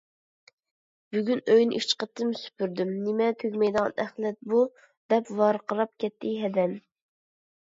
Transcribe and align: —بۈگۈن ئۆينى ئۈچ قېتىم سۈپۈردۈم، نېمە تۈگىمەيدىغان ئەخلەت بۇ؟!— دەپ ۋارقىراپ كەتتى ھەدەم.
—بۈگۈن 1.15 1.41
ئۆينى 1.55 1.81
ئۈچ 1.81 1.93
قېتىم 2.03 2.31
سۈپۈردۈم، 2.39 2.93
نېمە 3.09 3.27
تۈگىمەيدىغان 3.43 3.95
ئەخلەت 4.05 4.41
بۇ؟!— 4.55 4.63
دەپ 5.15 5.31
ۋارقىراپ 5.43 5.95
كەتتى 6.07 6.35
ھەدەم. 6.47 6.75